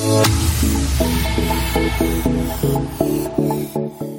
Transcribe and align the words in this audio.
The 0.00 0.24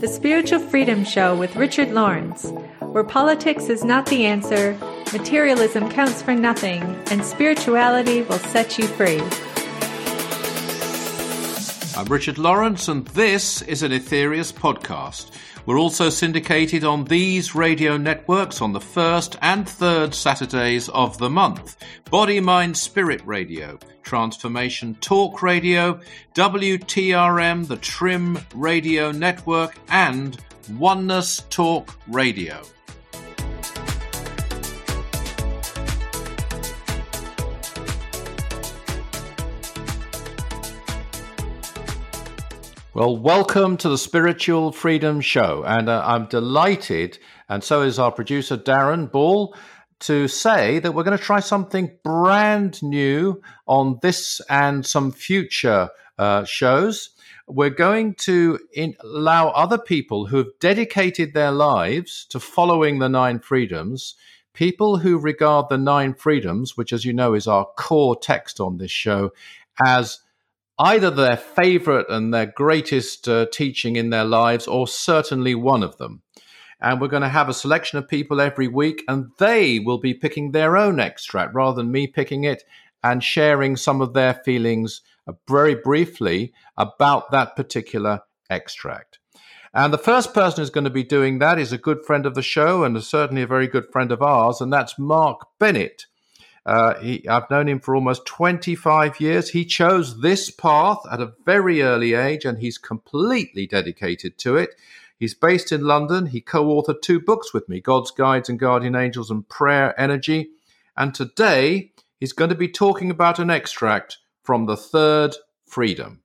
Spiritual 0.07 0.59
Freedom 0.59 1.03
Show 1.03 1.35
with 1.35 1.55
Richard 1.55 1.91
Lawrence, 1.91 2.51
where 2.81 3.03
politics 3.03 3.67
is 3.67 3.83
not 3.83 4.05
the 4.05 4.27
answer, 4.27 4.77
materialism 5.11 5.89
counts 5.89 6.21
for 6.21 6.35
nothing, 6.35 6.83
and 7.09 7.25
spirituality 7.25 8.21
will 8.21 8.37
set 8.37 8.77
you 8.77 8.85
free. 8.85 9.23
I'm 11.97 12.05
Richard 12.05 12.37
Lawrence, 12.37 12.87
and 12.87 13.05
this 13.07 13.61
is 13.63 13.83
an 13.83 13.91
Aetherius 13.91 14.53
podcast. 14.53 15.31
We're 15.65 15.77
also 15.77 16.09
syndicated 16.09 16.85
on 16.85 17.03
these 17.03 17.53
radio 17.53 17.97
networks 17.97 18.61
on 18.61 18.71
the 18.71 18.79
first 18.79 19.35
and 19.41 19.67
third 19.67 20.15
Saturdays 20.15 20.87
of 20.89 21.17
the 21.17 21.29
month 21.29 21.77
Body, 22.09 22.39
Mind, 22.39 22.77
Spirit 22.77 23.21
Radio, 23.25 23.77
Transformation 24.03 24.95
Talk 25.01 25.43
Radio, 25.43 25.99
WTRM, 26.33 27.67
the 27.67 27.77
Trim 27.77 28.39
Radio 28.55 29.11
Network, 29.11 29.77
and 29.89 30.37
Oneness 30.77 31.43
Talk 31.49 31.97
Radio. 32.07 32.61
Well, 42.93 43.15
welcome 43.15 43.77
to 43.77 43.87
the 43.87 43.97
Spiritual 43.97 44.73
Freedom 44.73 45.21
Show. 45.21 45.63
And 45.65 45.87
uh, 45.87 46.03
I'm 46.05 46.25
delighted, 46.25 47.19
and 47.47 47.63
so 47.63 47.83
is 47.83 47.97
our 47.97 48.11
producer, 48.11 48.57
Darren 48.57 49.09
Ball, 49.09 49.55
to 50.01 50.27
say 50.27 50.77
that 50.79 50.93
we're 50.93 51.05
going 51.05 51.17
to 51.17 51.23
try 51.23 51.39
something 51.39 51.97
brand 52.03 52.83
new 52.83 53.41
on 53.65 53.99
this 54.01 54.41
and 54.49 54.85
some 54.85 55.13
future 55.13 55.87
uh, 56.19 56.43
shows. 56.43 57.11
We're 57.47 57.69
going 57.69 58.15
to 58.25 58.59
in- 58.73 58.97
allow 58.99 59.51
other 59.51 59.77
people 59.77 60.25
who 60.25 60.39
have 60.39 60.59
dedicated 60.59 61.33
their 61.33 61.51
lives 61.53 62.25
to 62.31 62.41
following 62.41 62.99
the 62.99 63.07
nine 63.07 63.39
freedoms, 63.39 64.15
people 64.53 64.97
who 64.97 65.17
regard 65.17 65.69
the 65.69 65.77
nine 65.77 66.13
freedoms, 66.13 66.75
which, 66.75 66.91
as 66.91 67.05
you 67.05 67.13
know, 67.13 67.35
is 67.35 67.47
our 67.47 67.67
core 67.77 68.17
text 68.17 68.59
on 68.59 68.79
this 68.79 68.91
show, 68.91 69.31
as 69.85 70.19
either 70.81 71.11
their 71.11 71.37
favorite 71.37 72.07
and 72.09 72.33
their 72.33 72.47
greatest 72.47 73.27
uh, 73.29 73.45
teaching 73.53 73.95
in 73.95 74.09
their 74.09 74.25
lives, 74.25 74.67
or 74.67 74.87
certainly 74.87 75.53
one 75.53 75.83
of 75.83 75.97
them. 75.97 76.23
And 76.81 76.99
we're 76.99 77.07
going 77.07 77.21
to 77.21 77.29
have 77.29 77.49
a 77.49 77.53
selection 77.53 77.99
of 77.99 78.07
people 78.07 78.41
every 78.41 78.67
week, 78.67 79.03
and 79.07 79.29
they 79.37 79.77
will 79.77 79.99
be 79.99 80.15
picking 80.15 80.51
their 80.51 80.75
own 80.75 80.99
extract 80.99 81.53
rather 81.53 81.75
than 81.75 81.91
me 81.91 82.07
picking 82.07 82.43
it 82.43 82.63
and 83.03 83.23
sharing 83.23 83.75
some 83.75 84.01
of 84.01 84.13
their 84.13 84.33
feelings 84.33 85.01
uh, 85.27 85.33
very 85.47 85.75
briefly 85.75 86.51
about 86.77 87.29
that 87.29 87.55
particular 87.55 88.21
extract. 88.49 89.19
And 89.73 89.93
the 89.93 89.97
first 89.99 90.33
person 90.33 90.61
who's 90.61 90.69
going 90.71 90.83
to 90.85 90.89
be 90.89 91.03
doing 91.03 91.39
that 91.39 91.59
is 91.59 91.71
a 91.71 91.77
good 91.77 92.03
friend 92.05 92.25
of 92.25 92.33
the 92.33 92.41
show 92.41 92.83
and 92.83 93.01
certainly 93.03 93.43
a 93.43 93.47
very 93.47 93.67
good 93.67 93.85
friend 93.91 94.11
of 94.11 94.21
ours, 94.21 94.59
and 94.59 94.73
that's 94.73 94.97
Mark 94.97 95.47
Bennett. 95.59 96.07
Uh, 96.65 96.99
he, 96.99 97.27
I've 97.27 97.49
known 97.49 97.67
him 97.67 97.79
for 97.79 97.95
almost 97.95 98.25
25 98.25 99.19
years. 99.19 99.49
He 99.49 99.65
chose 99.65 100.21
this 100.21 100.49
path 100.49 100.99
at 101.11 101.21
a 101.21 101.33
very 101.45 101.81
early 101.81 102.13
age 102.13 102.45
and 102.45 102.59
he's 102.59 102.77
completely 102.77 103.65
dedicated 103.65 104.37
to 104.39 104.57
it. 104.57 104.75
He's 105.17 105.33
based 105.33 105.71
in 105.71 105.81
London. 105.85 106.27
He 106.27 106.41
co 106.41 106.65
authored 106.65 107.01
two 107.01 107.19
books 107.19 107.53
with 107.53 107.67
me 107.69 107.79
God's 107.79 108.11
Guides 108.11 108.49
and 108.49 108.59
Guardian 108.59 108.95
Angels 108.95 109.29
and 109.31 109.47
Prayer 109.47 109.99
Energy. 109.99 110.49
And 110.95 111.13
today 111.13 111.91
he's 112.19 112.33
going 112.33 112.49
to 112.49 112.55
be 112.55 112.67
talking 112.67 113.11
about 113.11 113.39
an 113.39 113.49
extract 113.49 114.17
from 114.43 114.65
the 114.65 114.77
Third 114.77 115.35
Freedom. 115.65 116.21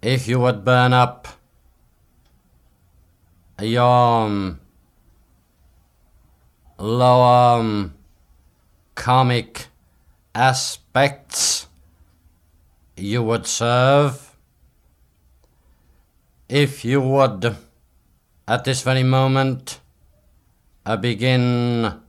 If 0.00 0.26
you 0.26 0.40
would 0.40 0.64
burn 0.64 0.92
up 0.92 1.28
your 3.60 4.58
lower 6.82 7.60
um, 7.60 7.94
karmic 8.96 9.66
aspects 10.34 11.68
you 12.96 13.22
would 13.22 13.46
serve. 13.46 14.36
If 16.48 16.84
you 16.84 17.00
would 17.00 17.56
at 18.48 18.64
this 18.64 18.82
very 18.82 19.04
moment 19.04 19.78
uh, 20.84 20.96
begin 20.96 22.00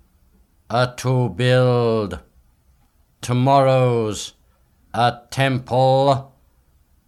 uh, 0.72 0.88
to 0.88 1.30
build 1.30 2.20
tomorrow's 3.22 4.34
uh, 4.92 5.20
temple 5.30 6.34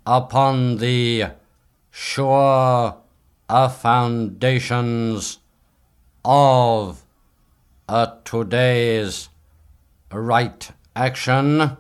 upon 0.05 0.77
the 0.77 1.31
sure 1.89 2.95
uh, 3.49 3.69
foundations 3.69 5.39
of 6.23 7.04
today's 8.23 9.29
right 10.11 10.71
action. 10.95 11.77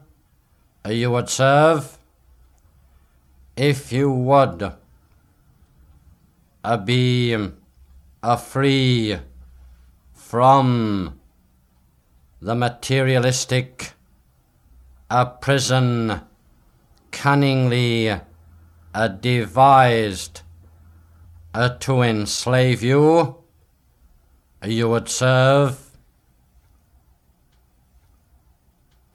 You 0.87 1.11
would 1.11 1.29
serve. 1.29 1.97
If 3.55 3.91
you 3.91 4.11
would 4.11 4.73
be 6.83 7.37
free 8.37 9.17
from 10.13 11.19
the 12.41 12.55
materialistic 12.55 13.93
uh, 15.09 15.25
prison 15.25 16.21
cunningly 17.11 18.19
devised 19.21 20.41
to 21.79 22.01
enslave 22.01 22.83
you, 22.83 23.37
you 24.63 24.89
would 24.89 25.07
serve 25.07 25.84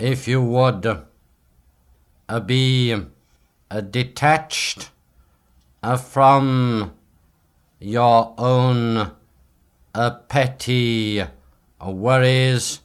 if 0.01 0.27
you 0.27 0.41
would 0.43 0.87
uh, 2.29 2.41
be 2.41 2.97
uh, 3.71 3.81
detached 3.83 4.91
uh, 5.83 5.97
from 5.97 6.95
your 7.79 8.35
own 8.39 9.13
uh, 9.95 10.11
petty 10.29 11.23
worries, 11.85 12.81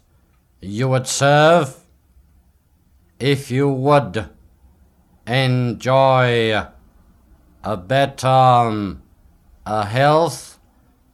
you 0.60 0.90
would 0.90 1.08
serve 1.08 1.78
if 3.18 3.50
you 3.50 3.70
would 3.70 4.30
enjoy 5.26 6.68
a 7.64 7.78
better 7.78 8.28
um, 8.28 9.02
a 9.66 9.86
health, 9.86 10.60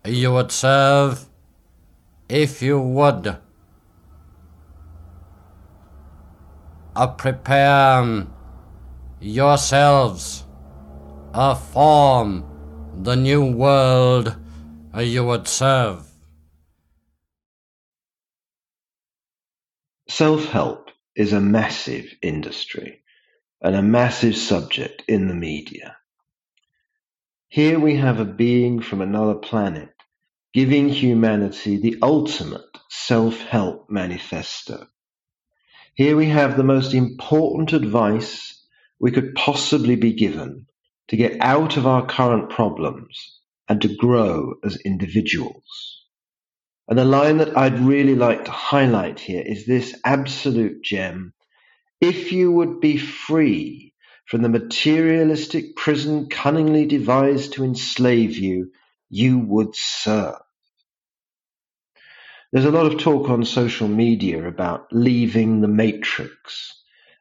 you 0.03 0.31
would 0.33 0.51
serve 0.51 1.25
if 2.27 2.61
you 2.61 2.79
would 2.79 3.37
uh, 6.95 7.07
prepare 7.07 7.99
um, 7.99 8.33
yourselves 9.19 10.45
uh, 11.33 11.55
form 11.55 12.45
the 13.03 13.15
new 13.15 13.45
world 13.45 14.35
uh, 14.95 14.99
you 15.01 15.23
would 15.25 15.47
serve. 15.47 16.05
Self 20.09 20.45
help 20.45 20.89
is 21.15 21.33
a 21.33 21.41
massive 21.41 22.05
industry 22.21 23.01
and 23.61 23.75
a 23.75 23.81
massive 23.81 24.35
subject 24.35 25.03
in 25.07 25.27
the 25.27 25.33
media. 25.35 25.97
Here 27.49 27.79
we 27.79 27.95
have 27.97 28.19
a 28.19 28.25
being 28.25 28.81
from 28.81 29.01
another 29.01 29.35
planet 29.35 29.89
giving 30.53 30.89
humanity 30.89 31.77
the 31.77 31.97
ultimate 32.01 32.77
self 32.89 33.39
help 33.41 33.89
manifesto. 33.89 34.87
Here 35.93 36.15
we 36.15 36.27
have 36.27 36.55
the 36.55 36.63
most 36.63 36.93
important 36.93 37.73
advice 37.73 38.65
we 38.99 39.11
could 39.11 39.35
possibly 39.35 39.97
be 39.97 40.13
given 40.13 40.67
to 41.09 41.17
get 41.17 41.41
out 41.41 41.75
of 41.75 41.85
our 41.85 42.05
current 42.05 42.49
problems 42.49 43.39
and 43.67 43.81
to 43.81 43.95
grow 43.95 44.53
as 44.63 44.77
individuals. 44.85 46.05
And 46.87 46.97
the 46.97 47.05
line 47.05 47.37
that 47.37 47.57
I'd 47.57 47.79
really 47.79 48.15
like 48.15 48.45
to 48.45 48.51
highlight 48.51 49.19
here 49.19 49.43
is 49.45 49.65
this 49.65 49.93
absolute 50.05 50.81
gem. 50.81 51.33
If 51.99 52.31
you 52.31 52.51
would 52.53 52.79
be 52.79 52.97
free 52.97 53.93
from 54.25 54.43
the 54.43 54.49
materialistic 54.49 55.75
prison 55.75 56.29
cunningly 56.29 56.85
devised 56.85 57.53
to 57.53 57.65
enslave 57.65 58.37
you, 58.37 58.71
you 59.09 59.39
would 59.39 59.75
serve. 59.75 60.35
There's 62.51 62.65
a 62.65 62.71
lot 62.71 62.87
of 62.91 62.99
talk 62.99 63.29
on 63.29 63.45
social 63.45 63.87
media 63.87 64.47
about 64.47 64.87
leaving 64.91 65.61
the 65.61 65.69
matrix, 65.69 66.73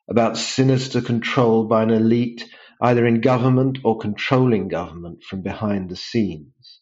about 0.08 0.38
sinister 0.38 1.02
control 1.02 1.66
by 1.66 1.82
an 1.84 1.90
elite 1.90 2.48
either 2.82 3.06
in 3.06 3.20
government 3.20 3.78
or 3.84 3.98
controlling 3.98 4.68
government 4.68 5.22
from 5.24 5.42
behind 5.42 5.90
the 5.90 5.96
scenes. 5.96 6.80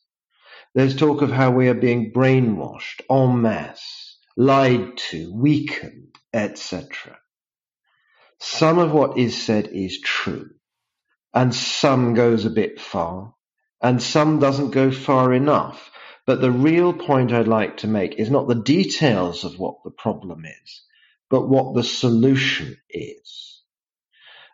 There's 0.74 0.96
talk 0.96 1.22
of 1.22 1.32
how 1.32 1.50
we 1.50 1.68
are 1.68 1.74
being 1.74 2.12
brainwashed 2.12 3.02
en 3.10 3.42
masse, 3.42 4.18
lied 4.36 4.98
to, 5.10 5.32
weakened, 5.34 6.16
etc. 6.32 7.18
some 8.40 8.78
of 8.78 8.92
what 8.92 9.18
is 9.18 9.40
said 9.40 9.68
is 9.68 10.00
true, 10.00 10.50
and 11.34 11.54
some 11.54 12.14
goes 12.14 12.44
a 12.46 12.50
bit 12.50 12.80
far, 12.80 13.34
and 13.82 14.02
some 14.02 14.40
doesn't 14.40 14.70
go 14.70 14.90
far 14.92 15.34
enough. 15.34 15.90
But 16.28 16.42
the 16.42 16.50
real 16.50 16.92
point 16.92 17.32
I'd 17.32 17.48
like 17.48 17.78
to 17.78 17.86
make 17.86 18.16
is 18.16 18.30
not 18.30 18.48
the 18.48 18.62
details 18.62 19.44
of 19.44 19.58
what 19.58 19.76
the 19.82 19.90
problem 19.90 20.44
is, 20.44 20.82
but 21.30 21.48
what 21.48 21.74
the 21.74 21.82
solution 21.82 22.76
is. 22.90 23.62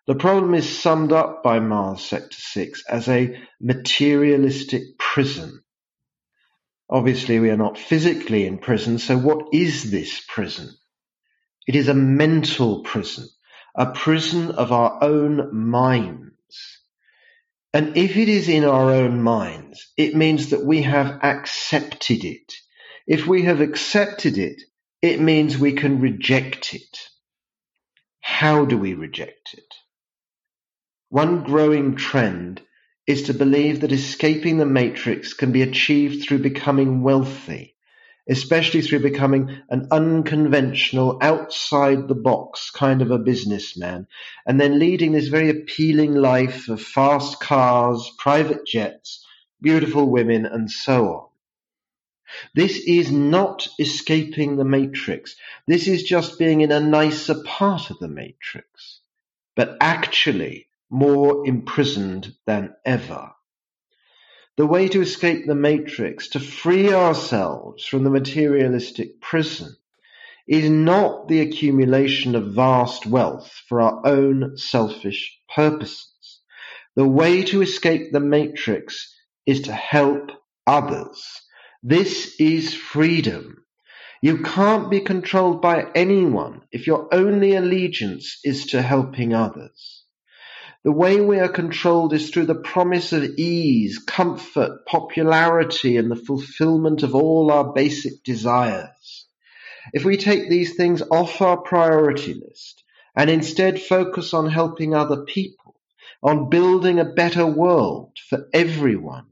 The 0.07 0.15
problem 0.15 0.55
is 0.55 0.69
summed 0.69 1.11
up 1.11 1.43
by 1.43 1.59
Mars 1.59 2.01
Sector 2.01 2.37
6 2.37 2.85
as 2.89 3.09
a 3.09 3.37
materialistic 3.61 4.99
prison. 5.01 5.65
Obviously, 6.89 7.41
we 7.41 7.51
are 7.51 7.57
not 7.57 7.77
physically 7.77 8.47
in 8.47 8.59
prison, 8.59 9.01
so 9.01 9.19
what 9.19 9.49
is 9.53 9.91
this 9.91 10.25
prison? 10.29 10.71
It 11.67 11.75
is 11.75 11.89
a 11.89 11.95
mental 11.95 12.85
prison, 12.85 13.27
a 13.75 13.87
prison 13.87 14.53
of 14.53 14.71
our 14.71 15.03
own 15.03 15.53
minds. 15.53 16.84
And 17.75 17.97
if 17.97 18.17
it 18.17 18.29
is 18.29 18.49
in 18.49 18.65
our 18.65 18.93
own 18.93 19.21
minds, 19.21 19.93
it 19.97 20.15
means 20.17 20.51
that 20.51 20.65
we 20.65 20.83
have 20.83 21.19
accepted 21.25 22.25
it. 22.25 22.55
If 23.07 23.27
we 23.27 23.43
have 23.43 23.61
accepted 23.61 24.39
it, 24.39 24.63
it 25.03 25.21
means 25.21 25.59
we 25.59 25.73
can 25.73 26.01
reject 26.01 26.73
it. 26.75 26.99
How 28.21 28.65
do 28.65 28.79
we 28.79 28.95
reject 28.95 29.55
it? 29.55 29.75
One 31.11 31.43
growing 31.43 31.97
trend 31.97 32.63
is 33.07 33.25
to 33.25 33.35
believe 33.35 33.81
that 33.81 33.93
escaping 33.93 34.59
the 34.59 34.67
matrix 34.67 35.35
can 35.35 35.53
be 35.53 35.63
achieved 35.63 36.25
through 36.25 36.39
becoming 36.39 37.03
wealthy, 37.03 37.74
especially 38.29 38.81
through 38.81 39.01
becoming 39.01 39.61
an 39.69 39.89
unconventional, 39.91 41.19
outside 41.21 42.09
the 42.09 42.15
box 42.15 42.71
kind 42.71 43.03
of 43.03 43.11
a 43.11 43.19
businessman, 43.19 44.07
and 44.47 44.61
then 44.61 44.79
leading 44.79 45.13
this 45.13 45.29
very 45.29 45.51
appealing 45.51 46.15
life 46.15 46.69
of 46.69 46.81
fast 46.81 47.41
cars, 47.41 48.11
private 48.19 48.67
jets, 48.67 49.27
beautiful 49.61 50.11
women, 50.11 50.47
and 50.47 50.71
so 50.71 51.09
on. 51.09 51.29
This 52.55 52.79
is 52.79 53.13
not 53.13 53.69
escaping 53.79 54.57
the 54.57 54.65
matrix. 54.65 55.37
This 55.67 55.87
is 55.87 56.03
just 56.03 56.39
being 56.39 56.63
in 56.63 56.73
a 56.73 56.81
nicer 56.81 57.43
part 57.45 57.91
of 57.91 57.99
the 57.99 58.09
matrix. 58.09 59.01
But 59.55 59.77
actually, 59.81 60.67
more 60.91 61.47
imprisoned 61.47 62.35
than 62.47 62.75
ever. 62.85 63.33
The 64.57 64.67
way 64.67 64.87
to 64.89 65.01
escape 65.01 65.47
the 65.47 65.57
matrix, 65.57 66.29
to 66.29 66.41
free 66.41 66.93
ourselves 66.93 67.85
from 67.85 68.05
the 68.05 68.11
materialistic 68.11 69.21
prison, 69.21 69.75
is 70.47 70.71
not 70.71 71.27
the 71.27 71.41
accumulation 71.41 72.37
of 72.37 72.55
vast 72.55 73.05
wealth 73.05 73.51
for 73.69 73.81
our 73.81 74.07
own 74.07 74.57
selfish 74.57 75.37
purposes. 75.53 76.41
The 76.95 77.09
way 77.09 77.43
to 77.45 77.63
escape 77.63 78.13
the 78.13 78.21
matrix 78.21 79.13
is 79.45 79.63
to 79.63 79.73
help 79.73 80.31
others. 80.69 81.41
This 81.83 82.37
is 82.39 82.75
freedom. 82.75 83.65
You 84.23 84.39
can't 84.43 84.89
be 84.89 85.01
controlled 85.01 85.63
by 85.63 85.91
anyone 85.97 86.63
if 86.71 86.87
your 86.87 87.13
only 87.13 87.57
allegiance 87.57 88.39
is 88.45 88.67
to 88.67 88.83
helping 88.83 89.35
others. 89.35 90.04
The 90.85 90.93
way 90.93 91.19
we 91.19 91.39
are 91.39 91.49
controlled 91.49 92.13
is 92.13 92.29
through 92.29 92.45
the 92.45 92.55
promise 92.55 93.15
of 93.15 93.25
ease, 93.39 93.99
comfort, 93.99 94.85
popularity, 94.85 95.97
and 95.97 96.11
the 96.11 96.17
fulfillment 96.17 97.03
of 97.03 97.15
all 97.15 97.51
our 97.51 97.73
basic 97.73 98.23
desires. 98.23 99.27
If 99.95 100.05
we 100.05 100.19
take 100.19 100.51
these 100.51 100.77
things 100.77 101.03
off 101.11 101.41
our 101.41 101.57
priority 101.57 102.35
list 102.35 102.85
and 103.17 103.31
instead 103.31 103.81
focus 103.81 104.35
on 104.35 104.51
helping 104.51 104.95
other 104.95 105.25
people, 105.25 105.75
on 106.23 106.51
building 106.51 106.99
a 106.99 107.07
better 107.07 107.47
world 107.47 108.19
for 108.29 108.47
everyone, 108.53 109.27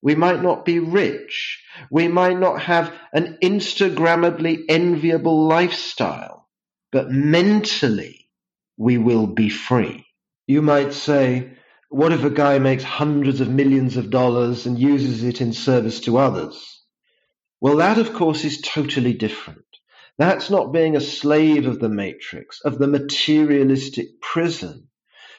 we 0.00 0.14
might 0.14 0.42
not 0.42 0.64
be 0.64 0.78
rich. 0.78 1.62
We 1.90 2.08
might 2.08 2.38
not 2.38 2.62
have 2.62 2.94
an 3.12 3.36
Instagrammably 3.42 4.64
enviable 4.70 5.48
lifestyle, 5.48 6.48
but 6.92 7.10
mentally 7.10 8.30
we 8.78 8.96
will 8.96 9.26
be 9.26 9.50
free. 9.50 10.06
You 10.48 10.62
might 10.62 10.94
say, 10.94 11.58
what 11.90 12.10
if 12.10 12.24
a 12.24 12.30
guy 12.30 12.58
makes 12.58 12.82
hundreds 12.82 13.42
of 13.42 13.50
millions 13.50 13.98
of 13.98 14.08
dollars 14.08 14.64
and 14.64 14.78
uses 14.78 15.22
it 15.22 15.42
in 15.42 15.52
service 15.52 16.00
to 16.00 16.16
others? 16.16 16.82
Well, 17.60 17.76
that 17.76 17.98
of 17.98 18.14
course 18.14 18.46
is 18.46 18.62
totally 18.62 19.12
different. 19.12 19.66
That's 20.16 20.48
not 20.48 20.72
being 20.72 20.96
a 20.96 21.02
slave 21.02 21.66
of 21.66 21.80
the 21.80 21.90
matrix, 21.90 22.62
of 22.62 22.78
the 22.78 22.86
materialistic 22.86 24.22
prison. 24.22 24.88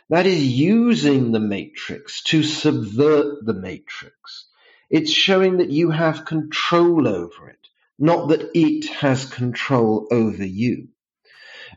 That 0.10 0.28
is 0.28 0.46
using 0.46 1.32
the 1.32 1.40
matrix 1.40 2.22
to 2.26 2.44
subvert 2.44 3.44
the 3.44 3.56
matrix. 3.56 4.46
It's 4.92 5.12
showing 5.12 5.58
that 5.58 5.72
you 5.72 5.90
have 5.90 6.26
control 6.26 7.08
over 7.08 7.50
it, 7.50 7.68
not 7.98 8.30
that 8.30 8.52
it 8.54 8.86
has 8.94 9.26
control 9.26 10.08
over 10.12 10.46
you. 10.46 10.90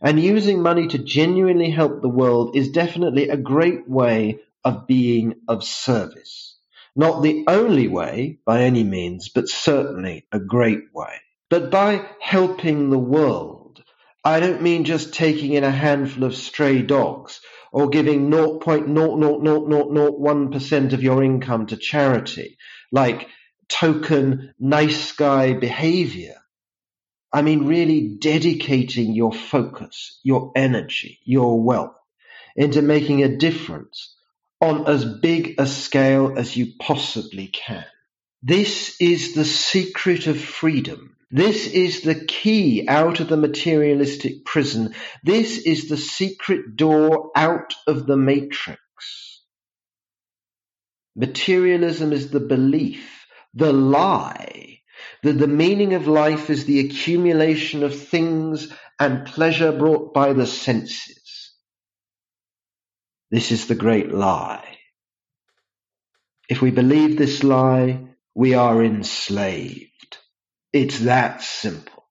And 0.02 0.20
using 0.20 0.62
money 0.62 0.88
to 0.88 0.98
genuinely 0.98 1.70
help 1.70 2.02
the 2.02 2.08
world 2.08 2.56
is 2.56 2.70
definitely 2.70 3.28
a 3.28 3.36
great 3.36 3.88
way 3.88 4.40
of 4.64 4.88
being 4.88 5.34
of 5.46 5.62
service. 5.62 6.56
Not 6.96 7.22
the 7.22 7.44
only 7.46 7.86
way 7.88 8.38
by 8.44 8.62
any 8.62 8.84
means, 8.84 9.28
but 9.28 9.48
certainly 9.48 10.26
a 10.32 10.40
great 10.40 10.92
way. 10.92 11.20
But 11.48 11.70
by 11.70 12.04
helping 12.20 12.90
the 12.90 12.98
world, 12.98 13.84
I 14.24 14.40
don't 14.40 14.62
mean 14.62 14.84
just 14.84 15.14
taking 15.14 15.52
in 15.52 15.62
a 15.64 15.70
handful 15.70 16.24
of 16.24 16.34
stray 16.34 16.82
dogs 16.82 17.40
or 17.72 17.88
giving 17.88 18.28
0.00001% 18.28 20.92
of 20.92 21.02
your 21.02 21.22
income 21.22 21.66
to 21.66 21.76
charity, 21.76 22.58
like 22.90 23.28
token 23.68 24.52
nice 24.58 25.12
guy 25.12 25.52
behavior. 25.54 26.41
I 27.32 27.42
mean, 27.42 27.66
really 27.66 28.08
dedicating 28.08 29.14
your 29.14 29.32
focus, 29.32 30.20
your 30.22 30.52
energy, 30.54 31.18
your 31.24 31.62
wealth 31.62 31.94
into 32.56 32.82
making 32.82 33.22
a 33.22 33.36
difference 33.36 34.14
on 34.60 34.86
as 34.86 35.04
big 35.04 35.54
a 35.58 35.66
scale 35.66 36.34
as 36.36 36.56
you 36.56 36.74
possibly 36.78 37.48
can. 37.48 37.84
This 38.42 38.96
is 39.00 39.34
the 39.34 39.44
secret 39.44 40.26
of 40.26 40.38
freedom. 40.38 41.16
This 41.30 41.66
is 41.66 42.02
the 42.02 42.16
key 42.26 42.86
out 42.86 43.20
of 43.20 43.28
the 43.28 43.38
materialistic 43.38 44.44
prison. 44.44 44.94
This 45.24 45.58
is 45.58 45.88
the 45.88 45.96
secret 45.96 46.76
door 46.76 47.30
out 47.34 47.74
of 47.86 48.06
the 48.06 48.18
matrix. 48.18 48.78
Materialism 51.16 52.12
is 52.12 52.30
the 52.30 52.40
belief, 52.40 53.26
the 53.54 53.72
lie 53.72 54.81
that 55.22 55.38
the 55.38 55.46
meaning 55.46 55.94
of 55.94 56.06
life 56.06 56.50
is 56.50 56.64
the 56.64 56.80
accumulation 56.80 57.82
of 57.82 57.98
things 57.98 58.72
and 58.98 59.26
pleasure 59.26 59.72
brought 59.72 60.12
by 60.12 60.32
the 60.32 60.46
senses. 60.46 61.52
This 63.30 63.50
is 63.50 63.66
the 63.66 63.74
great 63.74 64.12
lie. 64.12 64.78
If 66.48 66.60
we 66.60 66.70
believe 66.70 67.16
this 67.16 67.42
lie, 67.42 68.08
we 68.34 68.54
are 68.54 68.82
enslaved. 68.82 70.18
It's 70.72 71.00
that 71.00 71.42
simple. 71.42 72.04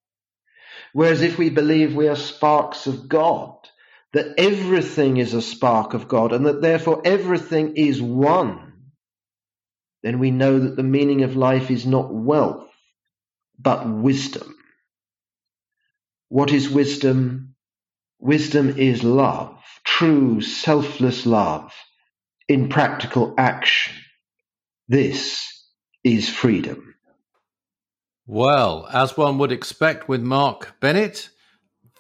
Whereas 0.94 1.22
if 1.22 1.38
we 1.38 1.50
believe 1.50 1.96
we 1.96 2.08
are 2.08 2.16
sparks 2.16 2.88
of 2.88 3.08
God, 3.08 3.56
that 4.14 4.34
everything 4.38 5.18
is 5.18 5.34
a 5.34 5.42
spark 5.42 5.94
of 5.94 6.08
God 6.08 6.34
and 6.34 6.46
that 6.46 6.62
therefore 6.62 7.02
everything 7.06 7.78
is 7.78 8.02
one, 8.02 8.74
then 10.04 10.20
we 10.20 10.32
know 10.32 10.60
that 10.60 10.76
the 10.76 10.84
meaning 10.84 11.24
of 11.24 11.36
life 11.36 11.72
is 11.72 11.86
not 11.86 12.14
wealth, 12.14 12.71
but 13.62 13.90
wisdom. 13.90 14.56
What 16.30 16.52
is 16.52 16.70
wisdom? 16.70 17.56
Wisdom 18.20 18.78
is 18.78 19.04
love, 19.04 19.58
true 19.84 20.42
selfless 20.42 21.26
love 21.26 21.74
in 22.48 22.70
practical 22.70 23.34
action. 23.38 23.96
This 24.88 25.42
is 26.04 26.30
freedom. 26.30 26.96
Well, 28.28 28.88
as 28.94 29.18
one 29.18 29.38
would 29.40 29.52
expect 29.52 30.08
with 30.08 30.22
Mark 30.22 30.80
Bennett, 30.80 31.30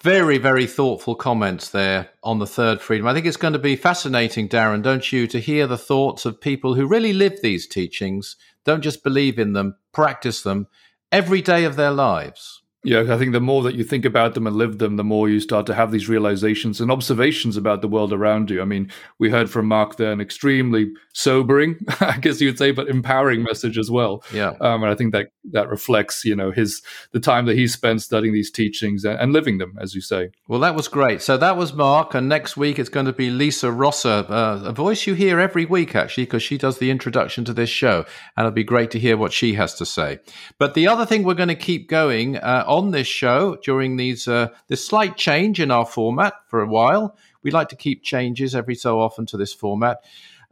very, 0.01 0.37
very 0.37 0.65
thoughtful 0.65 1.15
comments 1.15 1.69
there 1.69 2.09
on 2.23 2.39
the 2.39 2.47
third 2.47 2.81
freedom. 2.81 3.07
I 3.07 3.13
think 3.13 3.25
it's 3.25 3.37
going 3.37 3.53
to 3.53 3.59
be 3.59 3.75
fascinating, 3.75 4.49
Darren, 4.49 4.81
don't 4.81 5.11
you, 5.11 5.27
to 5.27 5.39
hear 5.39 5.67
the 5.67 5.77
thoughts 5.77 6.25
of 6.25 6.41
people 6.41 6.73
who 6.75 6.87
really 6.87 7.13
live 7.13 7.41
these 7.41 7.67
teachings, 7.67 8.35
don't 8.65 8.81
just 8.81 9.03
believe 9.03 9.37
in 9.37 9.53
them, 9.53 9.75
practice 9.91 10.41
them, 10.41 10.67
every 11.11 11.41
day 11.41 11.65
of 11.65 11.75
their 11.75 11.91
lives. 11.91 12.60
Yeah, 12.83 13.13
I 13.13 13.17
think 13.19 13.31
the 13.31 13.39
more 13.39 13.61
that 13.63 13.75
you 13.75 13.83
think 13.83 14.05
about 14.05 14.33
them 14.33 14.47
and 14.47 14.55
live 14.55 14.79
them, 14.79 14.95
the 14.95 15.03
more 15.03 15.29
you 15.29 15.39
start 15.39 15.67
to 15.67 15.75
have 15.75 15.91
these 15.91 16.09
realizations 16.09 16.81
and 16.81 16.91
observations 16.91 17.55
about 17.55 17.81
the 17.81 17.87
world 17.87 18.11
around 18.11 18.49
you. 18.49 18.59
I 18.59 18.65
mean, 18.65 18.91
we 19.19 19.29
heard 19.29 19.51
from 19.51 19.67
Mark 19.67 19.97
there 19.97 20.11
an 20.11 20.19
extremely 20.19 20.91
sobering, 21.13 21.77
I 21.99 22.17
guess 22.17 22.41
you 22.41 22.47
would 22.47 22.57
say, 22.57 22.71
but 22.71 22.89
empowering 22.89 23.43
message 23.43 23.77
as 23.77 23.91
well. 23.91 24.23
Yeah, 24.33 24.53
um, 24.61 24.81
and 24.81 24.91
I 24.91 24.95
think 24.95 25.11
that 25.13 25.27
that 25.51 25.69
reflects, 25.69 26.25
you 26.25 26.35
know, 26.35 26.49
his 26.49 26.81
the 27.11 27.19
time 27.19 27.45
that 27.45 27.55
he 27.55 27.67
spent 27.67 28.01
studying 28.01 28.33
these 28.33 28.49
teachings 28.49 29.05
and, 29.05 29.19
and, 29.19 29.31
living 29.31 29.59
them, 29.59 29.77
as 29.79 29.93
you 29.93 30.01
say. 30.01 30.31
Well, 30.47 30.59
that 30.61 30.73
was 30.73 30.87
great. 30.87 31.21
So 31.21 31.37
that 31.37 31.57
was 31.57 31.73
Mark, 31.73 32.15
and 32.15 32.27
next 32.27 32.57
week 32.57 32.79
it's 32.79 32.89
going 32.89 33.05
to 33.05 33.13
be 33.13 33.29
Lisa 33.29 33.71
Rosser, 33.71 34.25
uh, 34.27 34.63
a 34.63 34.71
voice 34.71 35.05
you 35.05 35.13
hear 35.13 35.39
every 35.39 35.65
week 35.65 35.95
actually, 35.95 36.25
because 36.25 36.41
she 36.41 36.57
does 36.57 36.79
the 36.79 36.89
introduction 36.89 37.45
to 37.45 37.53
this 37.53 37.69
show, 37.69 38.05
and 38.35 38.45
it'll 38.45 38.51
be 38.51 38.63
great 38.63 38.89
to 38.91 38.99
hear 38.99 39.17
what 39.17 39.33
she 39.33 39.53
has 39.53 39.75
to 39.75 39.85
say. 39.85 40.19
But 40.57 40.73
the 40.73 40.87
other 40.87 41.05
thing 41.05 41.21
we're 41.21 41.35
going 41.35 41.49
to 41.49 41.55
keep 41.55 41.87
going. 41.87 42.37
Uh, 42.37 42.65
on 42.71 42.91
this 42.91 43.05
show 43.05 43.57
during 43.57 43.97
these 43.97 44.29
uh, 44.29 44.47
this 44.69 44.85
slight 44.87 45.17
change 45.17 45.59
in 45.59 45.69
our 45.69 45.85
format 45.85 46.33
for 46.47 46.61
a 46.61 46.67
while. 46.67 47.17
We 47.43 47.51
like 47.51 47.67
to 47.69 47.75
keep 47.75 48.01
changes 48.01 48.55
every 48.55 48.75
so 48.75 48.99
often 49.01 49.25
to 49.27 49.37
this 49.37 49.53
format. 49.53 49.97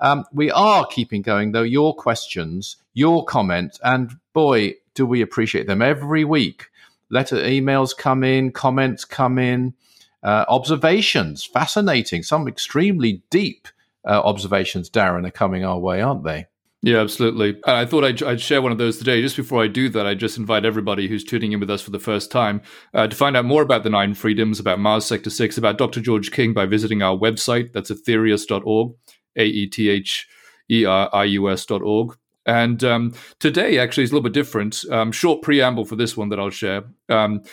Um, 0.01 0.25
we 0.33 0.51
are 0.51 0.85
keeping 0.85 1.21
going 1.21 1.53
though 1.53 1.63
your 1.63 1.95
questions, 1.95 2.75
your 2.93 3.23
comments, 3.23 3.79
and 3.83 4.17
boy, 4.33 4.75
do 4.95 5.05
we 5.05 5.21
appreciate 5.21 5.65
them 5.65 5.81
every 5.81 6.25
week. 6.25 6.65
Letter 7.09 7.37
emails 7.37 7.95
come 7.95 8.25
in, 8.25 8.51
comments 8.51 9.05
come 9.05 9.39
in, 9.39 9.73
uh, 10.21 10.43
observations, 10.49 11.45
fascinating, 11.45 12.21
some 12.21 12.49
extremely 12.49 13.23
deep 13.29 13.69
uh, 14.05 14.21
observations, 14.23 14.89
Darren, 14.89 15.25
are 15.25 15.31
coming 15.31 15.63
our 15.63 15.79
way, 15.79 16.01
aren't 16.01 16.25
they? 16.25 16.47
Yeah, 16.81 16.99
absolutely. 16.99 17.49
And 17.49 17.75
I 17.75 17.85
thought 17.85 18.05
I'd, 18.05 18.23
I'd, 18.23 18.39
share 18.39 18.61
one 18.61 18.71
of 18.71 18.77
those 18.77 18.97
today. 18.97 19.21
Just 19.21 19.35
before 19.35 19.61
I 19.61 19.67
do 19.67 19.89
that, 19.89 20.07
I 20.07 20.15
just 20.15 20.37
invite 20.37 20.63
everybody 20.63 21.09
who's 21.09 21.25
tuning 21.25 21.51
in 21.51 21.59
with 21.59 21.69
us 21.69 21.81
for 21.81 21.91
the 21.91 21.99
first 21.99 22.31
time 22.31 22.61
uh, 22.93 23.05
to 23.07 23.15
find 23.15 23.35
out 23.35 23.43
more 23.43 23.61
about 23.61 23.83
the 23.83 23.89
Nine 23.89 24.13
Freedoms, 24.13 24.61
about 24.61 24.79
Mars 24.79 25.03
Sector 25.05 25.29
6, 25.29 25.57
about 25.57 25.77
Dr. 25.77 25.99
George 25.99 26.31
King 26.31 26.53
by 26.53 26.65
visiting 26.65 27.01
our 27.01 27.17
website. 27.17 27.73
That's 27.73 27.91
aetherius.org, 27.91 28.93
A 29.35 29.45
E 29.45 29.67
T 29.67 29.89
H 29.89 30.25
E 30.71 30.85
R 30.85 31.09
I 31.11 31.25
U 31.25 31.49
S.org. 31.49 32.17
And 32.45 32.81
um, 32.85 33.13
today, 33.39 33.77
actually, 33.77 34.05
is 34.05 34.11
a 34.11 34.13
little 34.13 34.23
bit 34.23 34.33
different. 34.33 34.85
Um, 34.89 35.11
short 35.11 35.41
preamble 35.41 35.83
for 35.83 35.97
this 35.97 36.15
one 36.15 36.29
that 36.29 36.39
I'll 36.39 36.49
share. 36.49 36.85
Um, 37.09 37.43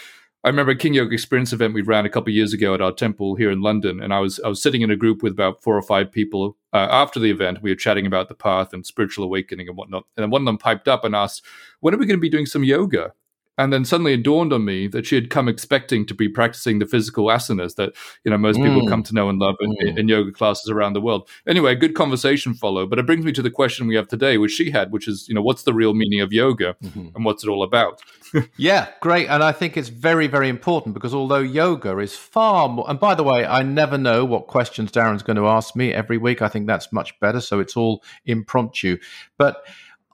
I 0.46 0.48
remember 0.48 0.70
a 0.70 0.76
King 0.76 0.94
Yoga 0.94 1.12
Experience 1.12 1.52
event 1.52 1.74
we 1.74 1.82
ran 1.82 2.06
a 2.06 2.08
couple 2.08 2.30
of 2.30 2.36
years 2.36 2.52
ago 2.52 2.72
at 2.72 2.80
our 2.80 2.92
temple 2.92 3.34
here 3.34 3.50
in 3.50 3.62
London, 3.62 4.00
and 4.00 4.14
I 4.14 4.20
was 4.20 4.38
I 4.44 4.48
was 4.48 4.62
sitting 4.62 4.82
in 4.82 4.92
a 4.92 4.96
group 4.96 5.20
with 5.20 5.32
about 5.32 5.60
four 5.60 5.76
or 5.76 5.82
five 5.82 6.12
people. 6.12 6.56
Uh, 6.72 6.86
after 6.88 7.18
the 7.18 7.32
event, 7.32 7.62
we 7.62 7.70
were 7.72 7.74
chatting 7.74 8.06
about 8.06 8.28
the 8.28 8.36
path 8.36 8.72
and 8.72 8.86
spiritual 8.86 9.24
awakening 9.24 9.66
and 9.66 9.76
whatnot. 9.76 10.04
And 10.16 10.22
then 10.22 10.30
one 10.30 10.42
of 10.42 10.46
them 10.46 10.56
piped 10.56 10.86
up 10.86 11.02
and 11.02 11.16
asked, 11.16 11.44
"When 11.80 11.92
are 11.92 11.98
we 11.98 12.06
going 12.06 12.16
to 12.16 12.20
be 12.20 12.28
doing 12.28 12.46
some 12.46 12.62
yoga?" 12.62 13.12
And 13.58 13.72
then 13.72 13.84
suddenly 13.84 14.14
it 14.14 14.22
dawned 14.22 14.52
on 14.52 14.64
me 14.64 14.86
that 14.88 15.06
she 15.06 15.14
had 15.14 15.30
come 15.30 15.48
expecting 15.48 16.04
to 16.06 16.14
be 16.14 16.28
practicing 16.28 16.78
the 16.78 16.86
physical 16.86 17.26
asanas 17.26 17.76
that 17.76 17.94
you 18.24 18.30
know 18.30 18.38
most 18.38 18.58
mm. 18.58 18.64
people 18.64 18.88
come 18.88 19.02
to 19.04 19.14
know 19.14 19.28
and 19.28 19.38
love 19.38 19.56
in, 19.60 19.76
mm. 19.76 19.98
in, 19.98 20.08
yoga 20.08 20.30
classes 20.30 20.70
around 20.70 20.92
the 20.92 21.00
world. 21.00 21.28
Anyway, 21.46 21.72
a 21.72 21.76
good 21.76 21.94
conversation 21.94 22.54
followed, 22.54 22.90
but 22.90 22.98
it 22.98 23.06
brings 23.06 23.24
me 23.24 23.32
to 23.32 23.42
the 23.42 23.50
question 23.50 23.86
we 23.86 23.96
have 23.96 24.08
today, 24.08 24.36
which 24.36 24.52
she 24.52 24.70
had, 24.70 24.92
which 24.92 25.08
is 25.08 25.28
you 25.28 25.34
know 25.34 25.42
what's 25.42 25.62
the 25.62 25.72
real 25.72 25.94
meaning 25.94 26.20
of 26.20 26.32
yoga 26.32 26.76
mm-hmm. 26.82 27.08
and 27.14 27.24
what's 27.24 27.44
it 27.44 27.48
all 27.48 27.62
about? 27.62 28.02
yeah, 28.56 28.88
great, 29.00 29.28
and 29.28 29.42
I 29.42 29.52
think 29.52 29.76
it's 29.76 29.88
very 29.88 30.26
very 30.26 30.48
important 30.48 30.94
because 30.94 31.14
although 31.14 31.38
yoga 31.38 31.98
is 31.98 32.14
far 32.14 32.68
more, 32.68 32.88
and 32.88 33.00
by 33.00 33.14
the 33.14 33.24
way, 33.24 33.46
I 33.46 33.62
never 33.62 33.96
know 33.96 34.24
what 34.24 34.48
questions 34.48 34.92
Darren's 34.92 35.22
going 35.22 35.36
to 35.36 35.46
ask 35.46 35.74
me 35.74 35.92
every 35.92 36.18
week. 36.18 36.42
I 36.42 36.48
think 36.48 36.66
that's 36.66 36.92
much 36.92 37.18
better, 37.20 37.40
so 37.40 37.60
it's 37.60 37.76
all 37.76 38.02
impromptu, 38.26 38.98
but 39.38 39.64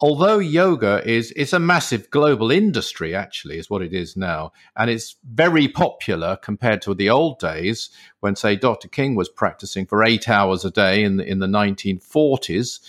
although 0.02 0.40
yoga 0.40 1.00
is 1.09 1.32
it's 1.37 1.52
a 1.52 1.59
massive 1.59 2.11
global 2.11 2.50
industry 2.50 3.14
actually 3.14 3.56
is 3.56 3.71
what 3.71 3.80
it 3.80 3.94
is 3.94 4.16
now 4.16 4.52
and 4.76 4.90
it's 4.90 5.16
very 5.25 5.68
popular 5.68 6.37
compared 6.37 6.82
to 6.82 6.92
the 6.92 7.09
old 7.09 7.38
days 7.38 7.88
when 8.21 8.35
say 8.37 8.56
dr 8.56 8.87
king 8.88 9.14
was 9.14 9.28
practicing 9.28 9.87
for 9.87 10.02
eight 10.02 10.28
hours 10.28 10.64
a 10.64 10.71
day 10.71 11.02
in 11.04 11.16
the, 11.16 11.25
in 11.25 11.38
the 11.38 11.47
1940s 11.47 12.80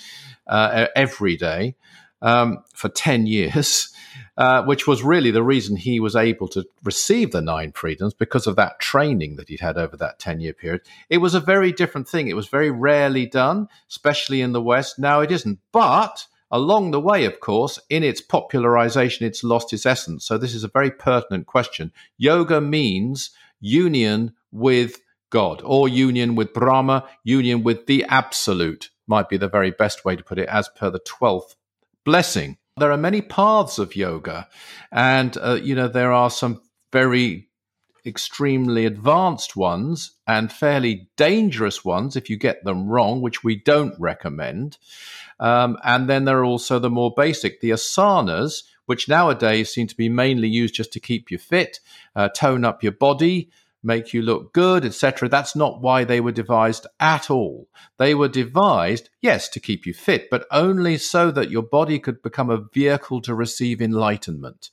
uh, 0.48 0.88
every 0.96 1.38
day 1.38 1.76
um, 2.22 2.64
for 2.74 2.90
10 2.90 3.28
years 3.28 3.94
uh, 4.36 4.64
which 4.64 4.88
was 4.88 5.04
really 5.04 5.30
the 5.30 5.44
reason 5.44 5.76
he 5.76 6.00
was 6.00 6.16
able 6.16 6.48
to 6.48 6.66
receive 6.84 7.32
the 7.32 7.42
nine 7.42 7.72
freedoms 7.72 8.16
because 8.16 8.48
of 8.48 8.56
that 8.56 8.80
training 8.80 9.36
that 9.36 9.50
he'd 9.50 9.60
had 9.60 9.78
over 9.78 9.96
that 9.96 10.18
10 10.18 10.40
year 10.40 10.54
period. 10.54 10.82
It 11.08 11.20
was 11.20 11.36
a 11.36 11.40
very 11.40 11.72
different 11.72 12.08
thing. 12.08 12.28
It 12.28 12.36
was 12.36 12.48
very 12.48 12.72
rarely 12.72 13.28
done, 13.28 13.68
especially 13.88 14.42
in 14.42 14.52
the 14.52 14.62
West. 14.62 14.98
Now 14.98 15.22
it 15.22 15.32
isn't. 15.32 15.60
But 15.72 16.26
Along 16.54 16.92
the 16.92 17.00
way, 17.00 17.26
of 17.26 17.40
course, 17.40 17.80
in 17.90 18.04
its 18.04 18.22
popularization, 18.22 19.26
it's 19.26 19.44
lost 19.44 19.74
its 19.74 19.88
essence. 19.88 20.24
So, 20.24 20.38
this 20.38 20.54
is 20.54 20.64
a 20.64 20.68
very 20.68 20.92
pertinent 20.92 21.48
question. 21.48 21.92
Yoga 22.20 22.62
means 22.62 23.32
union 23.60 24.34
with 24.52 25.02
God 25.32 25.64
or 25.66 25.90
union 25.90 26.36
with 26.36 26.54
Brahma, 26.54 27.10
union 27.24 27.64
with 27.64 27.88
the 27.88 28.06
absolute, 28.08 28.92
might 29.08 29.30
be 29.30 29.38
the 29.38 29.48
very 29.48 29.72
best 29.72 30.06
way 30.06 30.16
to 30.16 30.24
put 30.24 30.38
it, 30.38 30.48
as 30.48 30.70
per 30.70 30.92
the 30.92 31.00
12th 31.00 31.56
blessing. 32.06 32.58
There 32.78 32.92
are 32.92 32.98
many 32.98 33.24
paths 33.24 33.80
of 33.80 33.96
yoga, 33.96 34.48
and, 34.92 35.36
uh, 35.42 35.56
you 35.56 35.74
know, 35.74 35.88
there 35.88 36.12
are 36.12 36.30
some 36.30 36.62
very 36.92 37.50
extremely 38.06 38.86
advanced 38.86 39.56
ones 39.56 40.12
and 40.28 40.52
fairly 40.52 41.10
dangerous 41.16 41.86
ones 41.86 42.16
if 42.16 42.30
you 42.30 42.38
get 42.38 42.64
them 42.64 42.88
wrong, 42.88 43.22
which 43.22 43.44
we 43.44 43.56
don't 43.56 43.96
recommend. 44.00 44.78
Um, 45.40 45.78
and 45.84 46.10
then 46.10 46.26
there 46.26 46.40
are 46.40 46.46
also 46.46 46.80
the 46.80 46.90
more 46.90 47.14
basic, 47.16 47.62
the 47.62 47.72
asanas, 47.72 48.64
which 48.86 49.08
nowadays 49.08 49.74
seem 49.74 49.88
to 49.88 49.96
be 49.96 50.10
mainly 50.10 50.48
used 50.48 50.76
just 50.76 50.92
to 50.94 51.00
keep 51.00 51.32
you 51.32 51.38
fit, 51.38 51.80
uh, 52.16 52.30
tone 52.30 52.66
up 52.66 52.84
your 52.84 52.92
body, 52.92 53.50
make 53.84 54.14
you 54.14 54.22
look 54.22 54.54
good, 54.54 54.86
etc. 54.86 55.28
That's 55.28 55.56
not 55.56 55.82
why 55.82 56.04
they 56.04 56.22
were 56.22 56.32
devised 56.32 56.88
at 57.00 57.30
all. 57.30 57.68
They 57.98 58.16
were 58.16 58.28
devised, 58.28 59.10
yes, 59.22 59.50
to 59.50 59.60
keep 59.60 59.86
you 59.86 59.94
fit, 59.94 60.30
but 60.30 60.48
only 60.52 60.98
so 60.98 61.32
that 61.32 61.52
your 61.52 61.64
body 61.64 62.00
could 62.00 62.22
become 62.22 62.50
a 62.50 62.64
vehicle 62.74 63.22
to 63.22 63.36
receive 63.36 63.82
enlightenment. 63.82 64.70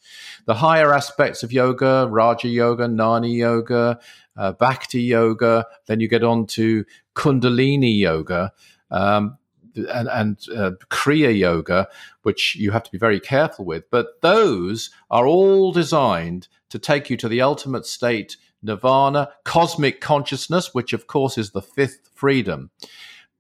The 0.47 0.55
higher 0.55 0.95
aspects 0.95 1.43
of 1.43 1.53
yoga, 1.53 2.07
Raja 2.11 2.49
Yoga, 2.49 2.87
Jnana 2.87 3.35
Yoga, 3.35 3.99
uh, 4.37 4.53
Bhakti 4.53 5.03
Yoga, 5.03 5.67
then 5.87 6.01
you 6.01 6.09
get 6.09 6.25
on 6.25 6.47
to 6.47 6.85
Kundalini 7.15 7.99
Yoga. 7.99 8.53
Um, 8.91 9.39
and, 9.77 10.09
and 10.09 10.39
uh, 10.55 10.73
Kriya 10.91 11.37
Yoga, 11.37 11.89
which 12.23 12.57
you 12.57 12.73
have 12.73 12.83
to 12.83 12.91
be 12.91 12.99
very 12.99 13.21
careful 13.21 13.65
with. 13.65 13.91
But 13.91 14.21
those 14.21 14.91
are 15.11 15.27
all 15.27 15.73
designed 15.73 16.49
to 16.71 16.79
take 16.79 17.11
you 17.11 17.17
to 17.19 17.29
the 17.29 17.43
ultimate 17.43 17.87
state, 17.87 18.37
nirvana, 18.63 19.31
cosmic 19.45 20.01
consciousness, 20.01 20.75
which 20.75 20.93
of 20.93 21.07
course 21.07 21.39
is 21.39 21.51
the 21.51 21.63
fifth 21.63 22.11
freedom. 22.15 22.71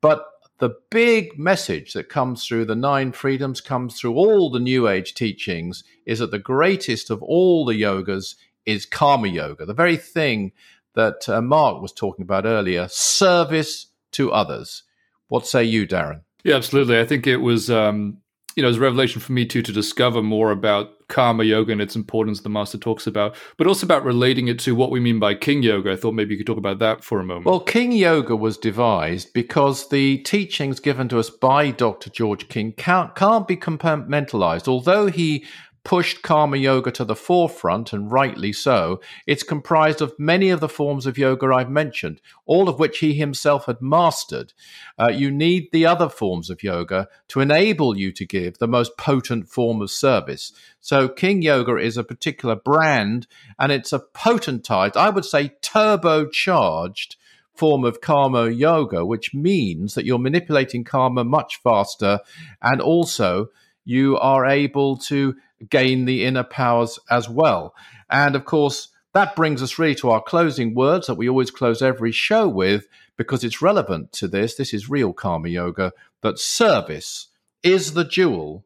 But 0.00 0.24
the 0.58 0.76
big 0.90 1.38
message 1.38 1.94
that 1.94 2.08
comes 2.08 2.46
through 2.46 2.66
the 2.66 2.76
nine 2.76 3.12
freedoms, 3.12 3.60
comes 3.60 3.98
through 3.98 4.14
all 4.14 4.50
the 4.50 4.60
New 4.60 4.88
Age 4.88 5.14
teachings, 5.14 5.82
is 6.04 6.18
that 6.18 6.30
the 6.30 6.38
greatest 6.38 7.10
of 7.10 7.22
all 7.22 7.64
the 7.64 7.80
yogas 7.80 8.34
is 8.66 8.86
karma 8.86 9.28
yoga, 9.28 9.64
the 9.64 9.74
very 9.74 9.96
thing 9.96 10.52
that 10.94 11.28
uh, 11.28 11.40
Mark 11.40 11.80
was 11.80 11.92
talking 11.92 12.22
about 12.22 12.44
earlier 12.44 12.88
service 12.88 13.86
to 14.12 14.32
others. 14.32 14.82
What 15.28 15.46
say 15.46 15.64
you, 15.64 15.86
Darren? 15.86 16.22
Yeah, 16.44 16.56
absolutely. 16.56 16.98
I 16.98 17.06
think 17.06 17.26
it 17.26 17.38
was, 17.38 17.70
um, 17.70 18.18
you 18.57 18.62
know, 18.62 18.69
it 18.69 18.71
was 18.71 18.78
a 18.78 18.80
revelation 18.80 19.21
for 19.21 19.33
me 19.33 19.47
too 19.47 19.62
to 19.62 19.73
discover 19.73 20.23
more 20.23 20.50
about 20.50 21.09
karma 21.09 21.45
yoga 21.45 21.73
and 21.73 21.80
its 21.80 21.97
importance 21.97 22.40
the 22.40 22.49
master 22.49 22.78
talks 22.78 23.07
about, 23.07 23.37
but 23.57 23.66
also 23.66 23.85
about 23.85 24.04
relating 24.04 24.49
it 24.49 24.59
to 24.61 24.75
what 24.75 24.90
we 24.90 25.00
mean 25.00 25.19
by 25.19 25.35
king 25.35 25.62
yoga. 25.62 25.92
I 25.92 25.97
thought 25.97 26.14
maybe 26.14 26.35
you 26.35 26.38
could 26.38 26.47
talk 26.47 26.57
about 26.57 26.78
that 26.78 27.04
for 27.04 27.21
a 27.21 27.25
moment. 27.25 27.47
Well, 27.47 27.61
king 27.61 27.92
yoga 27.92 28.35
was 28.37 28.57
devised 28.57 29.33
because 29.33 29.88
the 29.88 30.19
teachings 30.19 30.80
given 30.80 31.09
to 31.09 31.19
us 31.19 31.30
by 31.30 31.71
Dr. 31.71 32.11
George 32.11 32.49
King 32.49 32.73
can't, 32.73 33.14
can't 33.14 33.47
be 33.47 33.57
compartmentalized. 33.57 34.69
Although 34.69 35.09
he 35.09 35.45
pushed 35.84 36.22
karma 36.22 36.56
yoga 36.56 36.90
to 36.92 37.04
the 37.04 37.14
forefront, 37.14 37.92
and 37.92 38.10
rightly 38.10 38.52
so. 38.52 39.00
It's 39.26 39.42
comprised 39.42 40.00
of 40.00 40.18
many 40.18 40.50
of 40.50 40.60
the 40.60 40.68
forms 40.68 41.06
of 41.06 41.18
yoga 41.18 41.46
I've 41.46 41.70
mentioned, 41.70 42.20
all 42.46 42.68
of 42.68 42.78
which 42.78 42.99
he 42.99 43.14
himself 43.14 43.66
had 43.66 43.80
mastered. 43.80 44.52
Uh, 44.99 45.10
you 45.10 45.30
need 45.30 45.68
the 45.72 45.87
other 45.87 46.08
forms 46.08 46.50
of 46.50 46.62
yoga 46.62 47.08
to 47.28 47.40
enable 47.40 47.96
you 47.96 48.12
to 48.12 48.26
give 48.26 48.58
the 48.58 48.68
most 48.68 48.96
potent 48.96 49.49
form 49.49 49.80
of 49.80 49.90
service. 49.90 50.52
So, 50.80 51.08
King 51.08 51.42
Yoga 51.42 51.76
is 51.76 51.96
a 51.96 52.04
particular 52.04 52.56
brand, 52.56 53.26
and 53.58 53.72
it's 53.72 53.92
a 53.92 54.00
potentized, 54.14 54.96
I 54.96 55.10
would 55.10 55.25
say, 55.25 55.52
turbocharged 55.62 57.16
form 57.54 57.84
of 57.84 58.00
karma 58.00 58.49
yoga, 58.49 59.04
which 59.04 59.34
means 59.34 59.94
that 59.94 60.06
you're 60.06 60.18
manipulating 60.18 60.82
karma 60.82 61.25
much 61.25 61.60
faster 61.62 62.20
and 62.62 62.80
also 62.80 63.49
you 63.84 64.16
are 64.16 64.46
able 64.46 64.96
to 64.96 65.34
gain 65.69 66.05
the 66.05 66.25
inner 66.25 66.45
powers 66.45 66.99
as 67.11 67.29
well. 67.29 67.75
And 68.09 68.35
of 68.35 68.45
course, 68.45 68.88
that 69.12 69.35
brings 69.37 69.62
us 69.62 69.79
really 69.79 69.95
to 69.97 70.11
our 70.11 70.23
closing 70.23 70.75
words 70.75 71.07
that 71.07 71.17
we 71.17 71.29
always 71.29 71.50
close 71.50 71.83
every 71.83 72.12
show 72.12 72.49
with 72.49 72.87
because 73.17 73.45
it's 73.45 73.61
relevant 73.61 74.12
to 74.12 74.29
this. 74.29 74.55
This 74.55 74.73
is 74.73 74.88
real 74.88 75.12
karma 75.12 75.49
yoga 75.49 75.93
that 76.23 76.38
service 76.38 77.29
is 77.62 77.95
the 77.95 78.05
jewel 78.05 78.64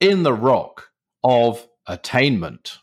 in 0.00 0.22
the 0.22 0.34
rock 0.34 0.90
of 1.24 1.66
attainment. 1.86 2.78